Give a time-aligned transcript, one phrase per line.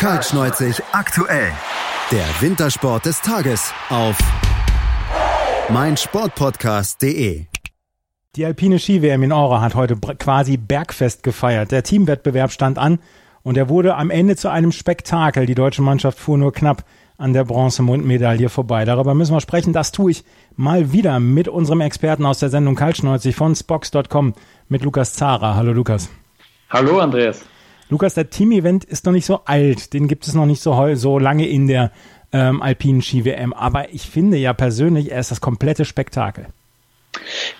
[0.00, 1.52] Kaltschneuzig aktuell.
[2.10, 4.16] Der Wintersport des Tages auf
[5.68, 7.44] meinsportpodcast.de.
[8.34, 11.70] Die alpine Ski-WM in Ora hat heute quasi Bergfest gefeiert.
[11.70, 12.98] Der Teamwettbewerb stand an
[13.42, 15.44] und er wurde am Ende zu einem Spektakel.
[15.44, 16.86] Die deutsche Mannschaft fuhr nur knapp
[17.18, 18.86] an der Bronzemedaille vorbei.
[18.86, 19.74] Darüber müssen wir sprechen.
[19.74, 20.24] Das tue ich
[20.56, 24.32] mal wieder mit unserem Experten aus der Sendung Kaltschneuzig von Spox.com
[24.66, 25.56] mit Lukas Zara.
[25.56, 26.08] Hallo Lukas.
[26.70, 27.44] Hallo Andreas.
[27.90, 29.92] Lukas, der Team-Event ist noch nicht so alt.
[29.92, 31.90] Den gibt es noch nicht so, so lange in der
[32.32, 33.52] ähm, alpinen Ski-WM.
[33.52, 36.46] Aber ich finde ja persönlich, er ist das komplette Spektakel.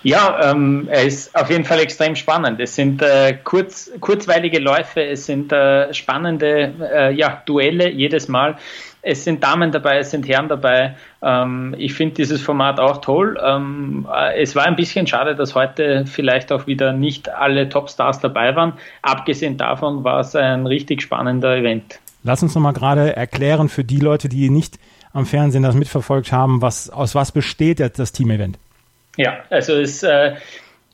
[0.03, 2.61] Ja, ähm, er ist auf jeden Fall extrem spannend.
[2.61, 8.57] Es sind äh, kurz, kurzweilige Läufe, es sind äh, spannende äh, ja, Duelle jedes Mal.
[9.03, 10.97] Es sind Damen dabei, es sind Herren dabei.
[11.23, 13.39] Ähm, ich finde dieses Format auch toll.
[13.43, 18.21] Ähm, äh, es war ein bisschen schade, dass heute vielleicht auch wieder nicht alle Topstars
[18.21, 18.75] dabei waren.
[19.03, 21.99] Abgesehen davon war es ein richtig spannender Event.
[22.23, 24.79] Lass uns nochmal gerade erklären für die Leute, die nicht
[25.13, 28.59] am Fernsehen das mitverfolgt haben, was, aus was besteht das Team-Event?
[29.17, 30.35] Ja, also es äh,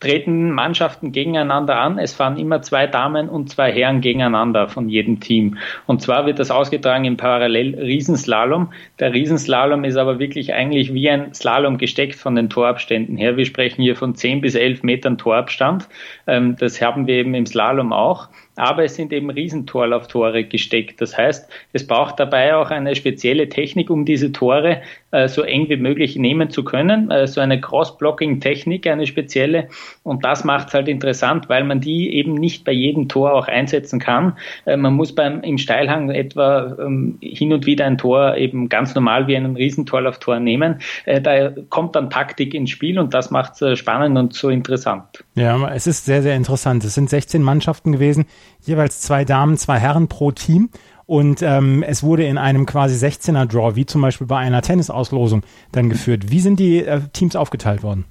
[0.00, 1.98] treten Mannschaften gegeneinander an.
[1.98, 5.58] Es fahren immer zwei Damen und zwei Herren gegeneinander von jedem Team.
[5.86, 8.72] Und zwar wird das ausgetragen im Parallel-Riesenslalom.
[9.00, 13.36] Der Riesenslalom ist aber wirklich eigentlich wie ein Slalom gesteckt von den Torabständen her.
[13.36, 15.88] Wir sprechen hier von 10 bis 11 Metern Torabstand.
[16.26, 21.00] Ähm, das haben wir eben im Slalom auch aber es sind eben Riesentorlauftore gesteckt.
[21.00, 25.68] Das heißt, es braucht dabei auch eine spezielle Technik, um diese Tore äh, so eng
[25.68, 27.10] wie möglich nehmen zu können.
[27.10, 29.68] Äh, so eine Cross-Blocking-Technik, eine spezielle.
[30.02, 33.46] Und das macht es halt interessant, weil man die eben nicht bei jedem Tor auch
[33.46, 34.36] einsetzen kann.
[34.64, 38.94] Äh, man muss beim im Steilhang etwa ähm, hin und wieder ein Tor eben ganz
[38.94, 40.80] normal wie einen Riesentorlauftor nehmen.
[41.04, 44.48] Äh, da kommt dann Taktik ins Spiel und das macht es äh, spannend und so
[44.48, 45.24] interessant.
[45.34, 46.84] Ja, es ist sehr, sehr interessant.
[46.84, 48.24] Es sind 16 Mannschaften gewesen
[48.60, 50.70] jeweils zwei Damen, zwei Herren pro Team.
[51.06, 55.42] Und ähm, es wurde in einem quasi 16er Draw, wie zum Beispiel bei einer Tennisauslosung,
[55.70, 56.30] dann geführt.
[56.30, 58.06] Wie sind die äh, Teams aufgeteilt worden?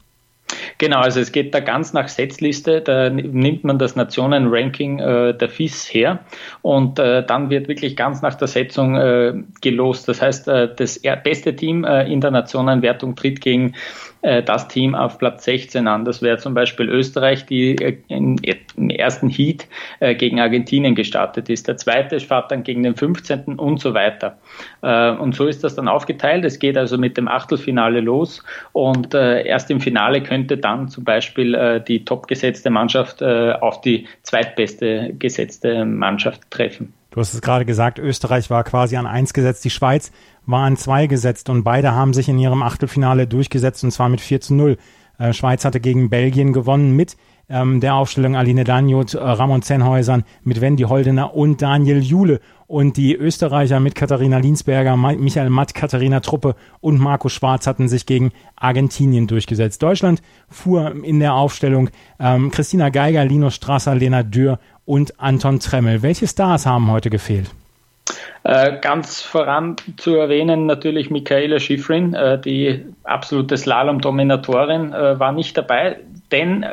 [0.77, 5.49] Genau, also es geht da ganz nach Setzliste, da nimmt man das Nationenranking äh, der
[5.49, 6.19] FIS her
[6.61, 10.07] und äh, dann wird wirklich ganz nach der Setzung äh, gelost.
[10.07, 13.73] Das heißt, äh, das beste Team äh, in der Nationenwertung tritt gegen
[14.45, 16.03] das Team auf Platz 16 an.
[16.03, 18.37] Das wäre zum Beispiel Österreich, die äh, im
[18.89, 19.67] ersten Heat
[19.99, 21.67] äh, gegen Argentinien gestartet ist.
[21.67, 23.59] Der zweite fährt dann gegen den 15.
[23.59, 24.37] und so weiter.
[24.81, 26.45] Und so ist das dann aufgeteilt.
[26.45, 28.43] Es geht also mit dem Achtelfinale los
[28.73, 35.85] und erst im Finale könnte dann zum Beispiel die topgesetzte Mannschaft auf die zweitbeste gesetzte
[35.85, 36.93] Mannschaft treffen.
[37.15, 40.11] Du hast es gerade gesagt, Österreich war quasi an eins gesetzt, die Schweiz
[40.45, 44.19] war an zwei gesetzt und beide haben sich in ihrem Achtelfinale durchgesetzt und zwar mit
[44.19, 44.77] 4 zu 0.
[45.17, 47.15] Äh, Schweiz hatte gegen Belgien gewonnen mit
[47.47, 52.41] ähm, der Aufstellung Aline Daniot, äh, Ramon Zenhäusern, mit Wendy Holdener und Daniel Jule.
[52.67, 58.07] Und die Österreicher mit Katharina Linsberger, Michael Matt, Katharina Truppe und Marco Schwarz hatten sich
[58.07, 59.83] gegen Argentinien durchgesetzt.
[59.83, 61.89] Deutschland fuhr in der Aufstellung
[62.19, 66.01] ähm, Christina Geiger, Linus Strasser, Lena Dürr und Anton Tremmel.
[66.01, 67.51] Welche Stars haben heute gefehlt?
[68.43, 75.57] Äh, ganz voran zu erwähnen natürlich Michaela Schifrin, äh, die absolute Slalom-Dominatorin, äh, war nicht
[75.57, 75.97] dabei,
[76.31, 76.63] denn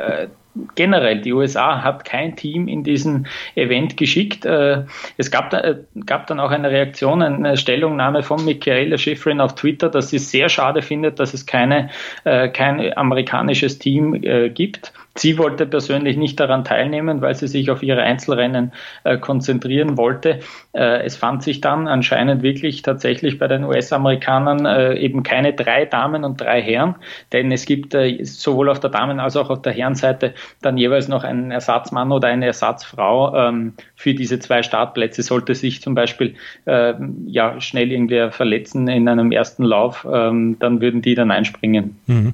[0.75, 4.45] generell, die USA hat kein Team in diesen Event geschickt.
[4.45, 5.75] Es gab, da,
[6.05, 10.29] gab dann auch eine Reaktion, eine Stellungnahme von Michaela Schifrin auf Twitter, dass sie es
[10.31, 11.89] sehr schade findet, dass es keine,
[12.23, 14.21] kein amerikanisches Team
[14.53, 14.93] gibt.
[15.15, 18.71] Sie wollte persönlich nicht daran teilnehmen, weil sie sich auf ihre Einzelrennen
[19.03, 20.39] äh, konzentrieren wollte.
[20.73, 25.85] Äh, es fand sich dann anscheinend wirklich tatsächlich bei den US-Amerikanern äh, eben keine drei
[25.85, 26.95] Damen und drei Herren,
[27.31, 31.07] denn es gibt äh, sowohl auf der Damen- als auch auf der Herrenseite dann jeweils
[31.07, 35.21] noch einen Ersatzmann oder eine Ersatzfrau ähm, für diese zwei Startplätze.
[35.21, 36.33] Sollte sich zum Beispiel
[36.65, 41.99] ähm, ja schnell irgendwer verletzen in einem ersten Lauf, ähm, dann würden die dann einspringen.
[42.07, 42.33] Mhm.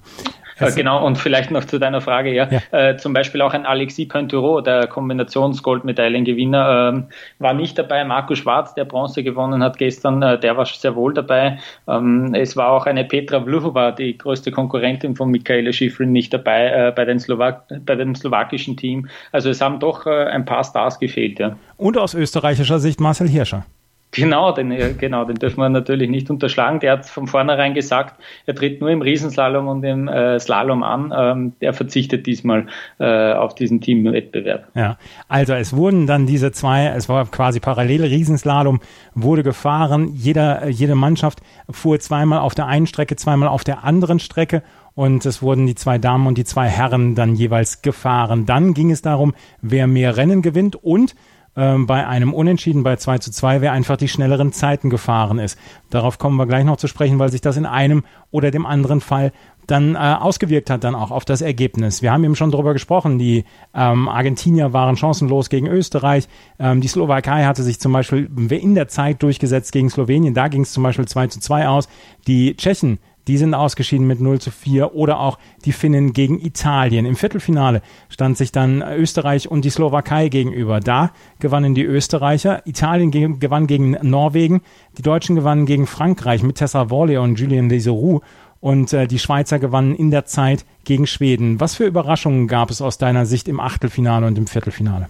[0.59, 2.47] Äh, genau, und vielleicht noch zu deiner Frage, ja.
[2.49, 2.59] ja.
[2.71, 7.05] Äh, zum Beispiel auch ein Alexis Pointureau, der Kombinationsgoldmedaillengewinner, ähm,
[7.39, 8.03] war nicht dabei.
[8.03, 11.59] Marco Schwarz, der Bronze gewonnen hat gestern, äh, der war sehr wohl dabei.
[11.87, 16.67] Ähm, es war auch eine Petra Vlhova, die größte Konkurrentin von Michaela Schifrin, nicht dabei
[16.67, 19.07] äh, bei, den Slowak bei dem slowakischen Team.
[19.31, 21.57] Also es haben doch äh, ein paar Stars gefehlt, ja.
[21.77, 23.65] Und aus österreichischer Sicht Marcel Hirscher.
[24.11, 26.79] Genau, den, genau, den dürfen wir natürlich nicht unterschlagen.
[26.79, 31.13] Der hat von vornherein gesagt, er tritt nur im Riesenslalom und im äh, Slalom an.
[31.15, 32.65] Ähm, er verzichtet diesmal
[32.99, 34.67] äh, auf diesen Teamwettbewerb.
[34.73, 34.97] Ja,
[35.27, 38.79] also es wurden dann diese zwei, es war quasi parallel Riesenslalom,
[39.13, 40.11] wurde gefahren.
[40.15, 41.39] Jeder, jede Mannschaft
[41.69, 44.63] fuhr zweimal auf der einen Strecke, zweimal auf der anderen Strecke
[44.95, 48.45] und es wurden die zwei Damen und die zwei Herren dann jeweils gefahren.
[48.45, 51.15] Dann ging es darum, wer mehr Rennen gewinnt und
[51.59, 55.59] ähm, bei einem Unentschieden bei 2 zu 2, wer einfach die schnelleren Zeiten gefahren ist.
[55.89, 59.01] Darauf kommen wir gleich noch zu sprechen, weil sich das in einem oder dem anderen
[59.01, 59.33] Fall
[59.67, 62.01] dann äh, ausgewirkt hat dann auch auf das Ergebnis.
[62.01, 63.43] Wir haben eben schon darüber gesprochen, die
[63.75, 66.27] ähm, Argentinier waren chancenlos gegen Österreich,
[66.57, 70.61] ähm, die Slowakei hatte sich zum Beispiel in der Zeit durchgesetzt gegen Slowenien, da ging
[70.61, 71.87] es zum Beispiel 2 zu 2 aus,
[72.25, 77.05] die Tschechen die sind ausgeschieden mit 0 zu 4 oder auch die Finnen gegen Italien.
[77.05, 80.79] Im Viertelfinale stand sich dann Österreich und die Slowakei gegenüber.
[80.79, 84.61] Da gewannen die Österreicher, Italien gegen, gewann gegen Norwegen,
[84.97, 88.21] die Deutschen gewannen gegen Frankreich mit Tessa Worley und Julien Leseroux
[88.59, 91.59] und äh, die Schweizer gewannen in der Zeit gegen Schweden.
[91.59, 95.09] Was für Überraschungen gab es aus deiner Sicht im Achtelfinale und im Viertelfinale?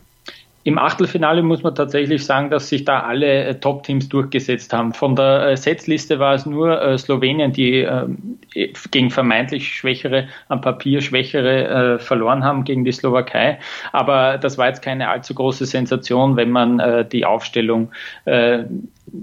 [0.64, 4.94] Im Achtelfinale muss man tatsächlich sagen, dass sich da alle äh, Top-Teams durchgesetzt haben.
[4.94, 8.08] Von der äh, Setzliste war es nur äh, Slowenien, die äh,
[8.92, 13.60] gegen vermeintlich schwächere, am Papier schwächere äh, verloren haben gegen die Slowakei.
[13.94, 17.92] Aber das war jetzt keine allzu große Sensation, wenn man äh, die Aufstellung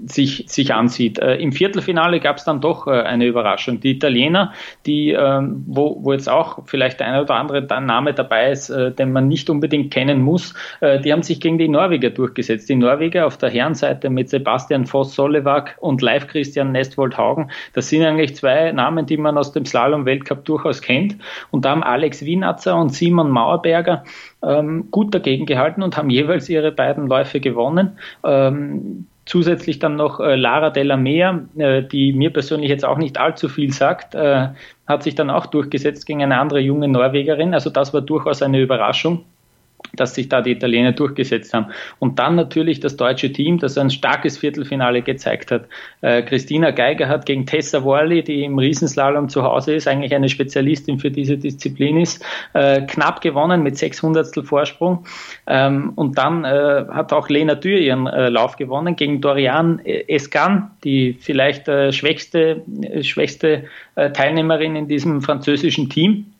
[0.05, 1.19] sich, sich ansieht.
[1.19, 3.79] Äh, Im Viertelfinale gab es dann doch äh, eine Überraschung.
[3.79, 4.53] Die Italiener,
[4.85, 8.91] die, äh, wo, wo jetzt auch vielleicht der eine oder andere Name dabei ist, äh,
[8.91, 12.69] den man nicht unbedingt kennen muss, äh, die haben sich gegen die Norweger durchgesetzt.
[12.69, 18.35] Die Norweger auf der Herrenseite mit Sebastian Voss-Solewak und Live Christian Nestwold-Haugen, das sind eigentlich
[18.35, 21.17] zwei Namen, die man aus dem Slalom-Weltcup durchaus kennt.
[21.51, 24.03] Und da haben Alex Wienatzer und Simon Mauerberger
[24.43, 27.97] ähm, gut dagegen gehalten und haben jeweils ihre beiden Läufe gewonnen.
[28.23, 33.19] Ähm, Zusätzlich dann noch äh, Lara Della Mea, äh, die mir persönlich jetzt auch nicht
[33.19, 34.47] allzu viel sagt, äh,
[34.87, 37.53] hat sich dann auch durchgesetzt gegen eine andere junge Norwegerin.
[37.53, 39.25] Also das war durchaus eine Überraschung
[39.99, 41.67] dass sich da die Italiener durchgesetzt haben.
[41.99, 45.65] Und dann natürlich das deutsche Team, das ein starkes Viertelfinale gezeigt hat.
[46.01, 50.29] Äh, Christina Geiger hat gegen Tessa Worley, die im Riesenslalom zu Hause ist, eigentlich eine
[50.29, 52.23] Spezialistin für diese Disziplin ist,
[52.53, 55.05] äh, knapp gewonnen mit 600 Vorsprung.
[55.47, 60.71] Ähm, und dann äh, hat auch Lena Dürr ihren äh, Lauf gewonnen gegen Dorian Escan,
[60.83, 62.63] die vielleicht äh, schwächste,
[63.01, 63.65] schwächste
[63.95, 66.33] äh, Teilnehmerin in diesem französischen Team.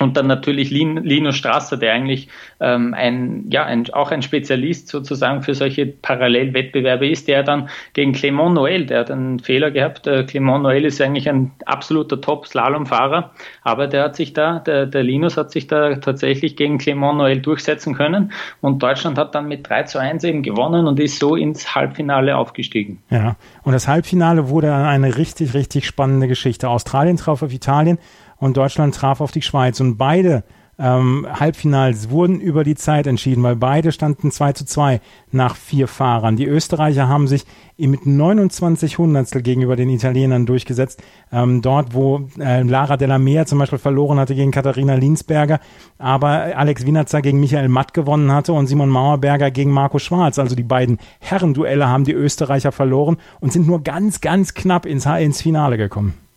[0.00, 2.28] Und dann natürlich Lino Strasser, der eigentlich
[2.60, 8.12] ähm, ein, ja, ein, auch ein Spezialist sozusagen für solche Parallelwettbewerbe ist, der dann gegen
[8.12, 10.06] Clement Noël, der hat einen Fehler gehabt.
[10.06, 15.02] Äh, Clement Noël ist eigentlich ein absoluter Top-Slalomfahrer, aber der hat sich da, der, der
[15.02, 19.68] Linus hat sich da tatsächlich gegen Clement Noël durchsetzen können und Deutschland hat dann mit
[19.68, 23.02] 3 zu 1 eben gewonnen und ist so ins Halbfinale aufgestiegen.
[23.10, 26.68] Ja, und das Halbfinale wurde eine richtig, richtig spannende Geschichte.
[26.68, 27.98] Australien traf auf Italien
[28.38, 29.80] und Deutschland traf auf die Schweiz.
[29.80, 30.44] Und beide
[30.80, 35.00] ähm, Halbfinals wurden über die Zeit entschieden, weil beide standen 2 zu 2
[35.32, 36.36] nach vier Fahrern.
[36.36, 37.44] Die Österreicher haben sich
[37.76, 41.02] mit 29 Hundertstel gegenüber den Italienern durchgesetzt.
[41.32, 45.58] Ähm, dort, wo äh, Lara Della Mea zum Beispiel verloren hatte gegen Katharina Linsberger,
[45.98, 50.38] aber Alex Wienerzer gegen Michael Matt gewonnen hatte und Simon Mauerberger gegen Marco Schwarz.
[50.38, 55.06] Also die beiden Herrenduelle haben die Österreicher verloren und sind nur ganz, ganz knapp ins,
[55.06, 56.27] ins Finale gekommen.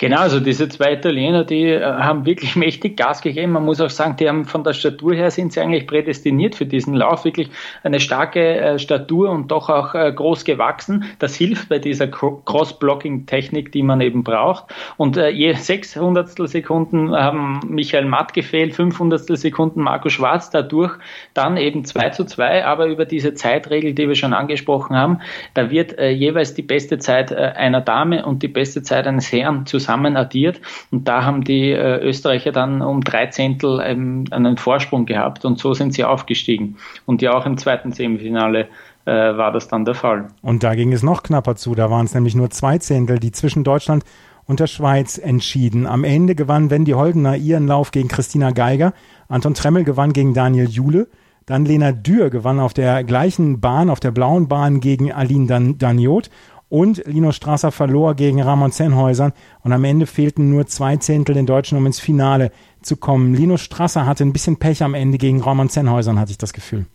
[0.00, 3.52] Genau, also diese zwei Italiener, die äh, haben wirklich mächtig Gas gegeben.
[3.52, 6.64] Man muss auch sagen, die haben von der Statur her sind sie eigentlich prädestiniert für
[6.64, 7.26] diesen Lauf.
[7.26, 7.50] Wirklich
[7.82, 11.04] eine starke äh, Statur und doch auch äh, groß gewachsen.
[11.18, 14.72] Das hilft bei dieser Cross-Blocking-Technik, die man eben braucht.
[14.96, 20.96] Und je 600 Sekunden haben Michael Matt gefehlt, 500 Sekunden Marco Schwarz dadurch,
[21.34, 22.64] dann eben 2 zu 2.
[22.64, 25.20] Aber über diese Zeitregel, die wir schon angesprochen haben,
[25.52, 30.16] da wird jeweils die beste Zeit einer Dame und die beste Zeit eines Herrn zusammen
[30.16, 30.60] addiert.
[30.90, 35.58] Und da haben die äh, Österreicher dann um drei Zehntel ähm, einen Vorsprung gehabt und
[35.58, 36.76] so sind sie aufgestiegen.
[37.06, 38.68] Und ja auch im zweiten Semifinale
[39.04, 40.28] äh, war das dann der Fall.
[40.42, 41.74] Und da ging es noch knapper zu.
[41.74, 44.04] Da waren es nämlich nur zwei Zehntel, die zwischen Deutschland
[44.46, 45.86] und der Schweiz entschieden.
[45.86, 48.92] Am Ende gewann Wendy Holdener ihren Lauf gegen Christina Geiger.
[49.28, 51.08] Anton Tremmel gewann gegen Daniel Jule.
[51.46, 55.78] Dann Lena Dürr gewann auf der gleichen Bahn, auf der blauen Bahn gegen Aline Dan
[55.78, 56.30] Daniot.
[56.70, 61.44] Und Lino Strasser verlor gegen Ramon Zenhäusern und am Ende fehlten nur zwei Zehntel den
[61.44, 63.34] Deutschen, um ins Finale zu kommen.
[63.34, 66.86] Lino Strasser hatte ein bisschen Pech am Ende gegen Ramon Zenhäusern, hatte ich das Gefühl.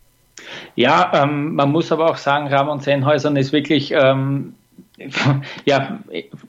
[0.74, 4.54] Ja, ähm, man muss aber auch sagen, Ramon Zenhäusern ist wirklich, ähm,
[5.66, 5.98] ja,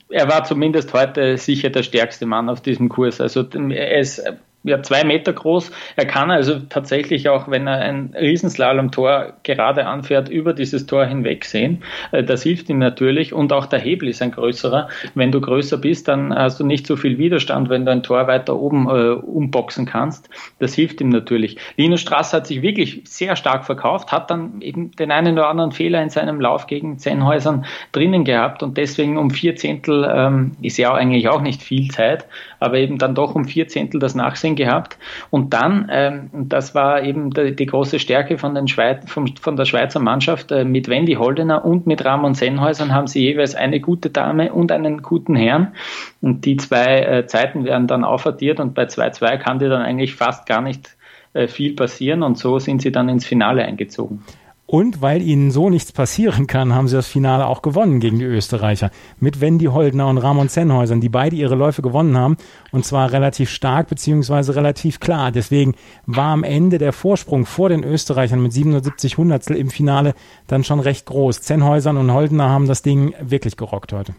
[0.10, 3.20] er war zumindest heute sicher der stärkste Mann auf diesem Kurs.
[3.20, 4.22] Also er ist
[4.68, 5.72] ja, zwei Meter groß.
[5.96, 11.46] Er kann also tatsächlich auch, wenn er ein Riesenslalom-Tor gerade anfährt, über dieses Tor hinweg
[11.46, 11.84] sehen.
[12.12, 14.90] Äh, das hilft ihm natürlich und auch der Hebel ist ein größerer.
[15.16, 18.28] Wenn du größer bist, dann hast du nicht so viel Widerstand, wenn du ein Tor
[18.28, 20.30] weiter oben äh, umboxen kannst.
[20.60, 21.58] Das hilft ihm natürlich.
[21.78, 25.72] Linus Strasser hat sich wirklich sehr stark verkauft, hat dann eben den einen oder anderen
[25.72, 30.78] Fehler in seinem Lauf gegen Zehnhäusern drinnen gehabt und deswegen um vier Zehntel ähm, ist
[30.78, 32.26] ja eigentlich auch nicht viel Zeit,
[32.60, 34.98] aber eben dann doch um vier Zehntel das Nachsehen gehabt.
[35.30, 39.56] Und dann, ähm, das war eben die, die große Stärke von, den Schweiz, vom, von
[39.56, 43.80] der Schweizer Mannschaft, äh, mit Wendy Holdener und mit Ramon Sennhäusern haben sie jeweils eine
[43.80, 45.74] gute Dame und einen guten Herrn.
[46.22, 50.16] Und die zwei äh, Zeiten werden dann aufaddiert und bei 2-2 kann dir dann eigentlich
[50.16, 50.98] fast gar nicht
[51.34, 54.24] äh, viel passieren und so sind sie dann ins Finale eingezogen.
[54.70, 58.26] Und weil ihnen so nichts passieren kann, haben sie das Finale auch gewonnen gegen die
[58.26, 58.92] Österreicher.
[59.18, 62.36] Mit Wendy Holdner und Ramon Zenhäusern, die beide ihre Läufe gewonnen haben.
[62.74, 65.32] Und zwar relativ stark beziehungsweise relativ klar.
[65.32, 70.14] Deswegen war am Ende der Vorsprung vor den Österreichern mit 77 Hundertstel im Finale
[70.48, 71.42] dann schon recht groß.
[71.44, 74.16] Zenhäusern und Holdner haben das Ding wirklich gerockt heute.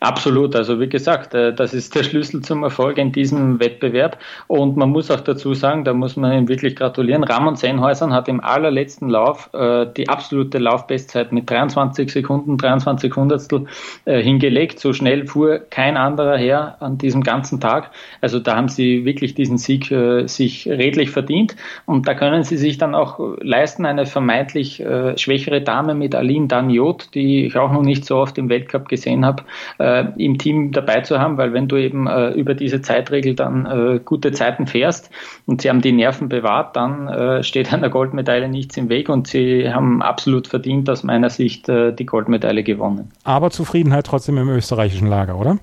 [0.00, 0.56] Absolut.
[0.56, 4.18] Also wie gesagt, äh, das ist der Schlüssel zum Erfolg in diesem Wettbewerb.
[4.48, 7.24] Und man muss auch dazu sagen, da muss man ihm wirklich gratulieren.
[7.24, 13.66] Ramon Sennhäusern hat im allerletzten Lauf äh, die absolute Laufbestzeit mit 23 Sekunden, 23 Hundertstel
[14.04, 14.80] äh, hingelegt.
[14.80, 17.90] So schnell fuhr kein anderer her an diesem ganzen Tag.
[18.20, 19.92] Also da haben sie wirklich diesen Sieg
[20.26, 21.56] sich redlich verdient.
[21.86, 24.82] Und da können sie sich dann auch leisten, eine vermeintlich
[25.16, 29.24] schwächere Dame mit Aline Daniot, die ich auch noch nicht so oft im Weltcup gesehen
[29.24, 29.44] habe,
[29.78, 33.66] äh, im Team dabei zu haben, weil wenn du eben äh, über diese Zeitregel dann
[33.66, 35.10] äh, gute Zeiten fährst
[35.46, 39.28] und sie haben die Nerven bewahrt, dann äh, steht einer Goldmedaille nichts im Weg und
[39.28, 43.10] sie haben absolut verdient aus meiner Sicht äh, die Goldmedaille gewonnen.
[43.24, 45.58] Aber Zufriedenheit trotzdem im österreichischen Lager, oder?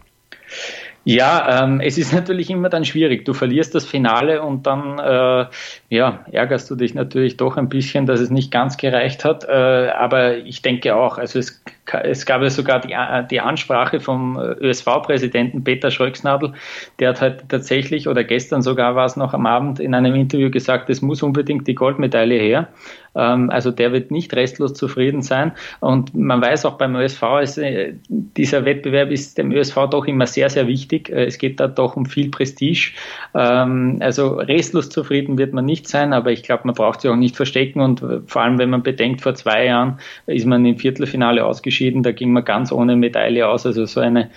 [1.05, 3.25] Ja, ähm, es ist natürlich immer dann schwierig.
[3.25, 5.45] Du verlierst das Finale und dann äh,
[5.89, 9.45] ja, ärgerst du dich natürlich doch ein bisschen, dass es nicht ganz gereicht hat.
[9.45, 13.99] Äh, aber ich denke auch, also es, es gab ja sogar die, äh, die Ansprache
[13.99, 16.53] vom äh, ÖSV-Präsidenten Peter Schröcksnadel,
[16.99, 20.49] der hat halt tatsächlich oder gestern sogar war es noch am Abend in einem Interview
[20.49, 22.69] gesagt, es muss unbedingt die Goldmedaille her.
[23.15, 25.51] Ähm, also der wird nicht restlos zufrieden sein.
[25.79, 30.27] Und man weiß auch beim ÖSV, ist, äh, dieser Wettbewerb ist dem ÖSV doch immer
[30.27, 31.09] sehr, sehr wichtig.
[31.09, 32.91] Es geht da doch um viel Prestige.
[33.33, 37.15] Ähm, also restlos zufrieden wird man nicht sein, aber ich glaube, man braucht sich auch
[37.15, 37.81] nicht verstecken.
[37.81, 42.11] Und vor allem, wenn man bedenkt, vor zwei Jahren ist man im Viertelfinale ausgeschieden, da
[42.11, 43.65] ging man ganz ohne Medaille aus.
[43.65, 44.29] Also so eine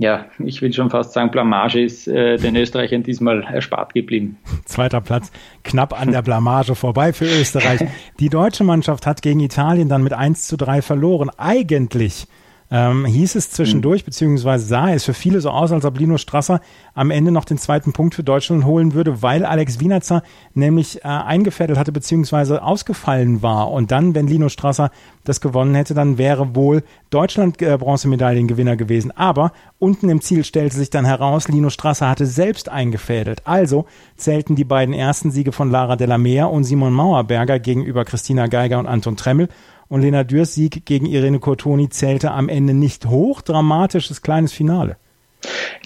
[0.00, 4.38] ja, ich will schon fast sagen, Blamage ist äh, den Österreichern diesmal erspart geblieben.
[4.64, 5.30] Zweiter Platz,
[5.62, 7.80] knapp an der Blamage vorbei für Österreich.
[8.18, 11.30] Die deutsche Mannschaft hat gegen Italien dann mit 1 zu 3 verloren.
[11.36, 12.26] Eigentlich
[12.70, 16.60] ähm, hieß es zwischendurch, beziehungsweise sah es für viele so aus, als ob Lino Strasser
[16.94, 20.22] am Ende noch den zweiten Punkt für Deutschland holen würde, weil Alex Wienerzer
[20.54, 23.72] nämlich äh, eingefädelt hatte, beziehungsweise ausgefallen war.
[23.72, 24.90] Und dann, wenn Lino Strasser
[25.24, 29.10] das gewonnen hätte, dann wäre wohl Deutschland äh, Bronzemedaillengewinner gewesen.
[29.16, 33.42] Aber unten im Ziel stellte sich dann heraus, Lino Strasser hatte selbst eingefädelt.
[33.46, 33.86] Also
[34.16, 38.86] zählten die beiden ersten Siege von Lara Delamere und Simon Mauerberger gegenüber Christina Geiger und
[38.86, 39.48] Anton Tremmel
[39.90, 43.42] und Lena Dürs Sieg gegen Irene Cortoni zählte am Ende nicht hoch.
[43.42, 44.96] Dramatisches kleines Finale.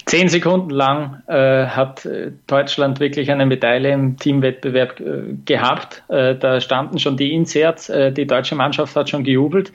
[0.05, 6.03] Zehn Sekunden lang äh, hat äh, Deutschland wirklich eine Medaille im Teamwettbewerb äh, gehabt.
[6.09, 9.71] Äh, da standen schon die Inserts, äh, die deutsche Mannschaft hat schon gejubelt.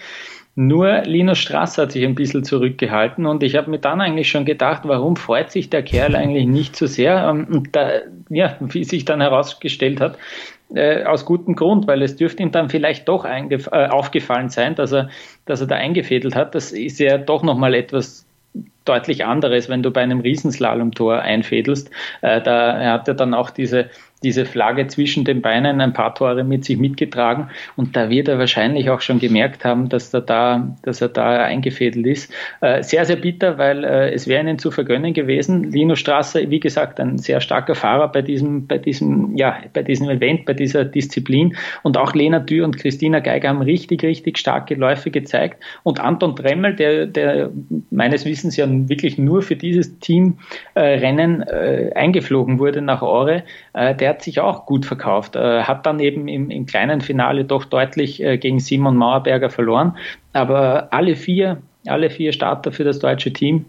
[0.54, 4.44] Nur Linus Strasser hat sich ein bisschen zurückgehalten und ich habe mir dann eigentlich schon
[4.44, 7.28] gedacht, warum freut sich der Kerl eigentlich nicht so sehr?
[7.28, 10.18] Ähm, und da, ja, wie sich dann herausgestellt hat,
[10.74, 14.92] äh, aus gutem Grund, weil es dürfte ihm dann vielleicht doch äh, aufgefallen sein, dass
[14.92, 15.10] er,
[15.46, 16.54] dass er da eingefädelt hat.
[16.54, 18.26] Das ist ja doch nochmal etwas
[18.84, 21.90] deutlich anderes, wenn du bei einem Riesenslalom-Tor einfädelst.
[22.22, 23.90] Äh, da er hat er dann auch diese
[24.22, 28.38] diese Flagge zwischen den Beinen ein paar Tore mit sich mitgetragen und da wird er
[28.38, 32.32] wahrscheinlich auch schon gemerkt haben, dass er da, dass er da eingefädelt ist.
[32.60, 35.70] Äh, sehr, sehr bitter, weil äh, es wäre ihnen zu vergönnen gewesen.
[35.70, 40.08] Lino Strasser, wie gesagt, ein sehr starker Fahrer bei diesem, bei diesem, ja, bei diesem
[40.10, 44.74] Event, bei dieser Disziplin und auch Lena Dürr und Christina Geiger haben richtig, richtig starke
[44.74, 47.50] Läufe gezeigt und Anton Tremmel, der, der
[47.90, 54.10] meines Wissens ja wirklich nur für dieses Teamrennen äh, eingeflogen wurde nach Ore, äh, der
[54.10, 58.22] hat sich auch gut verkauft, äh, hat dann eben im, im kleinen Finale doch deutlich
[58.22, 59.96] äh, gegen Simon Mauerberger verloren.
[60.32, 63.64] Aber alle vier, alle vier Starter für das deutsche Team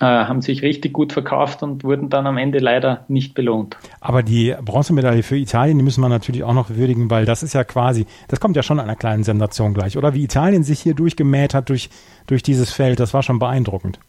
[0.00, 3.76] äh, haben sich richtig gut verkauft und wurden dann am Ende leider nicht belohnt.
[4.00, 7.52] Aber die Bronzemedaille für Italien, die müssen wir natürlich auch noch würdigen, weil das ist
[7.52, 10.12] ja quasi, das kommt ja schon einer kleinen Sensation gleich, oder?
[10.14, 11.90] Wie Italien sich hier durchgemäht hat durch,
[12.26, 14.00] durch dieses Feld, das war schon beeindruckend.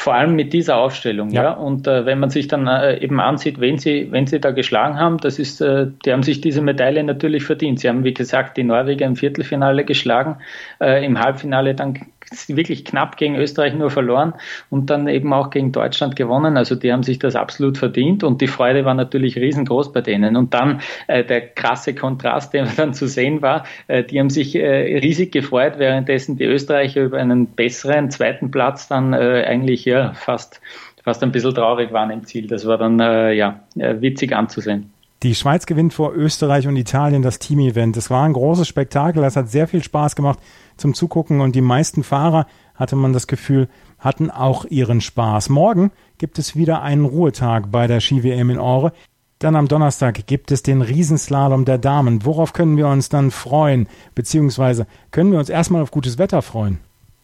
[0.00, 1.42] Vor allem mit dieser Aufstellung, ja.
[1.42, 1.52] ja.
[1.54, 4.96] Und äh, wenn man sich dann äh, eben ansieht, wenn sie, wenn sie da geschlagen
[4.96, 7.80] haben, das ist, äh, die haben sich diese Medaille natürlich verdient.
[7.80, 10.36] Sie haben, wie gesagt, die Norweger im Viertelfinale geschlagen,
[10.80, 11.98] äh, im Halbfinale dann
[12.48, 14.34] wirklich knapp gegen Österreich nur verloren
[14.70, 16.56] und dann eben auch gegen Deutschland gewonnen.
[16.56, 20.36] Also die haben sich das absolut verdient und die Freude war natürlich riesengroß bei denen.
[20.36, 24.54] Und dann äh, der krasse Kontrast, der dann zu sehen war, äh, die haben sich
[24.54, 30.12] äh, riesig gefreut, währenddessen die Österreicher über einen besseren zweiten Platz dann äh, eigentlich ja
[30.12, 30.60] fast
[31.04, 32.48] fast ein bisschen traurig waren im Ziel.
[32.48, 34.92] Das war dann äh, ja witzig anzusehen.
[35.24, 37.96] Die Schweiz gewinnt vor Österreich und Italien das Team-Event.
[37.96, 40.38] Es war ein großes Spektakel, es hat sehr viel Spaß gemacht
[40.76, 42.46] zum Zugucken und die meisten Fahrer,
[42.76, 45.48] hatte man das Gefühl, hatten auch ihren Spaß.
[45.48, 48.92] Morgen gibt es wieder einen Ruhetag bei der Ski-WM in Ore.
[49.40, 52.24] Dann am Donnerstag gibt es den Riesenslalom der Damen.
[52.24, 53.88] Worauf können wir uns dann freuen?
[54.14, 56.78] Beziehungsweise können wir uns erstmal auf gutes Wetter freuen?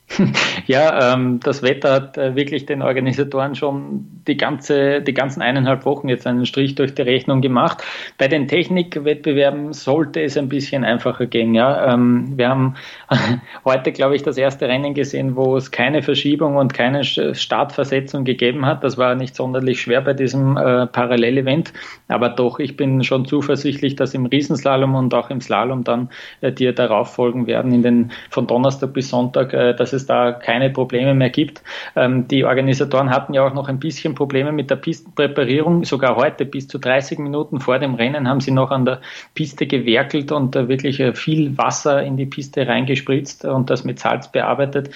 [0.67, 5.85] Ja, ähm, das Wetter hat äh, wirklich den Organisatoren schon die, ganze, die ganzen eineinhalb
[5.85, 7.83] Wochen jetzt einen Strich durch die Rechnung gemacht.
[8.17, 11.55] Bei den Technikwettbewerben sollte es ein bisschen einfacher gehen.
[11.55, 11.93] Ja.
[11.93, 12.75] Ähm, wir haben
[13.65, 18.65] heute, glaube ich, das erste Rennen gesehen, wo es keine Verschiebung und keine Startversetzung gegeben
[18.65, 18.83] hat.
[18.85, 21.73] Das war nicht sonderlich schwer bei diesem äh, Parallelevent.
[22.09, 26.09] Aber doch, ich bin schon zuversichtlich, dass im Riesenslalom und auch im Slalom dann,
[26.41, 30.33] äh, die darauf folgen werden, in den, von Donnerstag bis Sonntag, äh, dass es da
[30.33, 31.63] keine Probleme mehr gibt.
[31.97, 35.85] Ähm, die Organisatoren hatten ja auch noch ein bisschen Probleme mit der Pistenpräparierung.
[35.85, 39.01] Sogar heute bis zu 30 Minuten vor dem Rennen haben sie noch an der
[39.35, 43.99] Piste gewerkelt und äh, wirklich äh, viel Wasser in die Piste reingespritzt und das mit
[43.99, 44.91] Salz bearbeitet.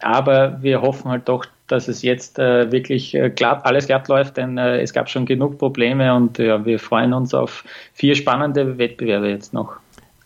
[0.00, 4.36] Aber wir hoffen halt doch, dass es jetzt äh, wirklich äh, glatt, alles glatt läuft,
[4.36, 8.78] denn äh, es gab schon genug Probleme und ja, wir freuen uns auf vier spannende
[8.78, 9.76] Wettbewerbe jetzt noch.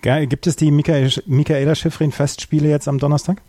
[0.03, 3.43] Gibt es die Michaela Schiffrin-Festspiele jetzt am Donnerstag?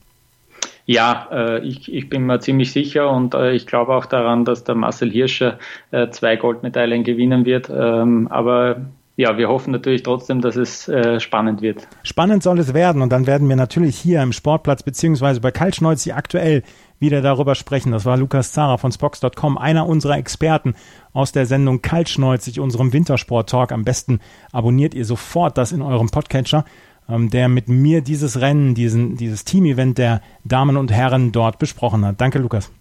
[0.90, 4.64] Ja, äh, ich, ich bin mir ziemlich sicher und äh, ich glaube auch daran, dass
[4.64, 5.60] der Marcel Hirscher
[5.92, 7.70] äh, zwei Goldmedaillen gewinnen wird.
[7.70, 10.90] Ähm, aber ja, wir hoffen natürlich trotzdem, dass es
[11.22, 11.88] spannend wird.
[12.04, 16.16] Spannend soll es werden und dann werden wir natürlich hier im Sportplatz beziehungsweise bei Kaltschneuzig
[16.16, 16.64] aktuell
[17.00, 17.92] wieder darüber sprechen.
[17.92, 20.74] Das war Lukas Zara von Spox.com, einer unserer Experten
[21.12, 23.74] aus der Sendung Kaltschneuzig, unserem Wintersport-Talk.
[23.74, 24.22] Am besten
[24.54, 26.64] abonniert ihr sofort das in eurem Podcatcher
[27.10, 32.06] ähm, der mit mir dieses Rennen, diesen, dieses Team-Event der Damen und Herren dort besprochen
[32.06, 32.22] hat.
[32.22, 32.72] Danke, Lukas.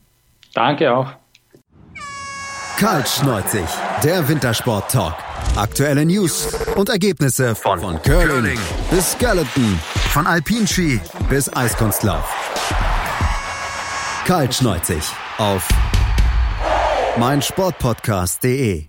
[0.55, 1.13] Danke auch.
[2.79, 3.67] Kaltschneuzig,
[4.05, 5.15] der Wintersport-Talk.
[5.57, 8.59] Aktuelle News und Ergebnisse von, von Curling, Curling
[8.91, 9.79] bis Skeleton,
[10.11, 12.33] von Alpinski bis Eiskunstlauf.
[14.25, 15.03] Kaltschneuzig
[15.39, 15.67] auf
[17.19, 18.87] meinsportpodcast.de